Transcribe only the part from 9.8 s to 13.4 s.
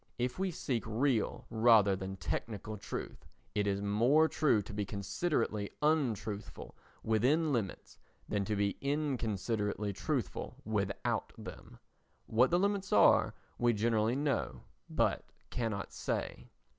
truthful without them. What the limits are